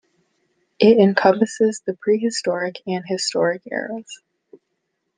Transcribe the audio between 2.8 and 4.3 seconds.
and historic eras.